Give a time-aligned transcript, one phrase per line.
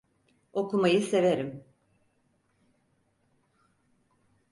[0.53, 1.63] Okumayı severim.